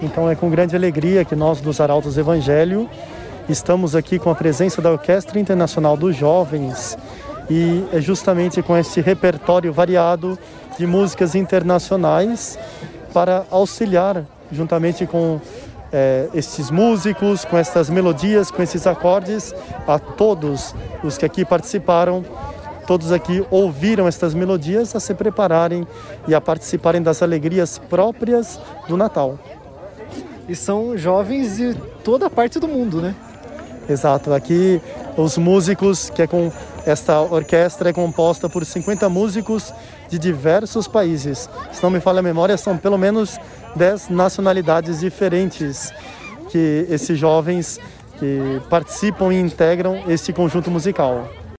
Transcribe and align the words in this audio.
Então 0.00 0.30
é 0.30 0.34
com 0.36 0.48
grande 0.48 0.76
alegria 0.76 1.24
que 1.24 1.34
nós 1.34 1.60
dos 1.60 1.80
Arautos 1.80 2.16
Evangelho 2.16 2.88
estamos 3.48 3.96
aqui 3.96 4.18
com 4.18 4.30
a 4.30 4.34
presença 4.34 4.80
da 4.80 4.92
Orquestra 4.92 5.40
Internacional 5.40 5.96
dos 5.96 6.14
Jovens 6.14 6.96
e 7.50 7.84
é 7.92 8.00
justamente 8.00 8.62
com 8.62 8.76
esse 8.76 9.00
repertório 9.00 9.72
variado 9.72 10.38
de 10.78 10.86
músicas 10.86 11.34
internacionais 11.34 12.56
para 13.12 13.44
auxiliar 13.50 14.24
juntamente 14.52 15.04
com 15.04 15.40
é, 15.92 16.28
esses 16.32 16.70
músicos, 16.70 17.44
com 17.44 17.56
essas 17.56 17.90
melodias, 17.90 18.52
com 18.52 18.62
esses 18.62 18.86
acordes, 18.86 19.52
a 19.86 19.98
todos 19.98 20.74
os 21.02 21.18
que 21.18 21.24
aqui 21.24 21.44
participaram, 21.44 22.24
todos 22.86 23.10
aqui 23.10 23.44
ouviram 23.50 24.06
estas 24.06 24.32
melodias 24.32 24.94
a 24.94 25.00
se 25.00 25.12
prepararem 25.12 25.86
e 26.28 26.34
a 26.34 26.40
participarem 26.40 27.02
das 27.02 27.20
alegrias 27.20 27.78
próprias 27.78 28.60
do 28.86 28.96
Natal. 28.96 29.38
E 30.48 30.56
são 30.56 30.96
jovens 30.96 31.56
de 31.56 31.74
toda 32.02 32.30
parte 32.30 32.58
do 32.58 32.66
mundo, 32.66 33.02
né? 33.02 33.14
Exato. 33.88 34.32
Aqui 34.32 34.80
os 35.16 35.36
músicos, 35.36 36.10
que 36.10 36.22
é 36.22 36.26
com 36.26 36.50
esta 36.86 37.20
orquestra 37.20 37.90
é 37.90 37.92
composta 37.92 38.48
por 38.48 38.64
50 38.64 39.08
músicos 39.08 39.72
de 40.08 40.18
diversos 40.18 40.88
países. 40.88 41.48
Se 41.72 41.82
não 41.82 41.90
me 41.90 42.00
falha 42.00 42.20
a 42.20 42.22
memória, 42.22 42.56
são 42.56 42.76
pelo 42.78 42.96
menos 42.96 43.38
10 43.76 44.08
nacionalidades 44.08 45.00
diferentes 45.00 45.92
que 46.50 46.86
esses 46.88 47.18
jovens 47.18 47.78
que 48.18 48.60
participam 48.70 49.32
e 49.32 49.38
integram 49.38 50.02
este 50.08 50.32
conjunto 50.32 50.70
musical. 50.70 51.28